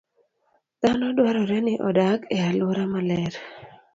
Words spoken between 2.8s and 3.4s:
maler.